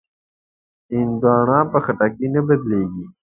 [0.93, 3.05] هندوانه په خټکي نه بدلېږي.